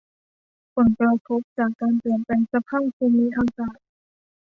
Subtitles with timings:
[0.75, 3.77] ผลกระทบจากการเปลี่ยนแปลงสภาพภูมิอากาศ